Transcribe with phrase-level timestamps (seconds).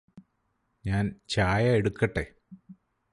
[0.85, 2.25] ഞാൻ ചായ എടുക്കട്ടേ?